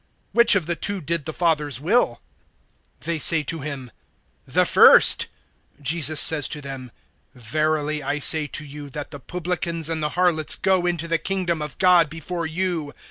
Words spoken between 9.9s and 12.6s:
the harlots go into the kingdom of God before